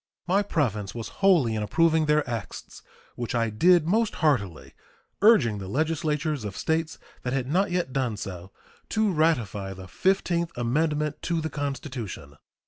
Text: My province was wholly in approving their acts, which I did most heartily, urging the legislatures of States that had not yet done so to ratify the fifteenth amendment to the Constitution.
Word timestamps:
My 0.25 0.41
province 0.41 0.95
was 0.95 1.09
wholly 1.21 1.53
in 1.53 1.61
approving 1.61 2.07
their 2.07 2.27
acts, 2.27 2.81
which 3.15 3.35
I 3.35 3.51
did 3.51 3.85
most 3.85 4.15
heartily, 4.15 4.73
urging 5.21 5.59
the 5.59 5.67
legislatures 5.67 6.43
of 6.43 6.57
States 6.57 6.97
that 7.21 7.33
had 7.33 7.45
not 7.45 7.69
yet 7.69 7.93
done 7.93 8.17
so 8.17 8.51
to 8.89 9.11
ratify 9.13 9.75
the 9.75 9.87
fifteenth 9.87 10.51
amendment 10.57 11.21
to 11.21 11.39
the 11.39 11.51
Constitution. 11.51 12.37